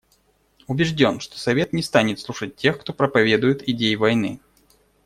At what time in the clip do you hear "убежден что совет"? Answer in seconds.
0.65-1.73